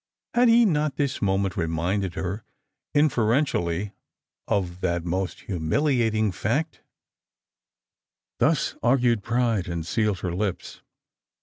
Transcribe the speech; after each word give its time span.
Had 0.33 0.47
he 0.47 0.65
not 0.65 0.95
this 0.95 1.21
moment 1.21 1.55
reminded 1.55 2.15
her, 2.15 2.43
inferentially, 2.95 3.93
of 4.47 4.81
that 4.81 5.05
most 5.05 5.41
humiliating 5.41 6.31
factP 6.31 6.79
Thus 8.39 8.75
argued 8.81 9.21
pride, 9.21 9.67
and 9.67 9.85
sealed 9.85 10.21
her 10.21 10.33
lips. 10.33 10.81